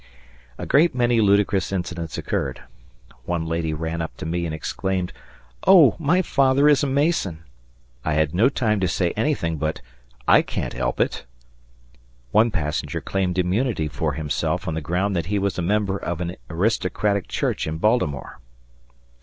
[0.57, 2.63] A great many ludicrous incidents occurred.
[3.25, 5.13] One lady ran up to me and exclaimed,
[5.67, 7.43] "Oh, my father is a Mason!"
[8.03, 9.79] I had no time to say anything but,
[10.27, 11.27] "I can't help it."
[12.31, 16.19] One passenger claimed immunity for himself on the ground that he was a member of
[16.19, 18.39] an aristocratic church in Baltimore.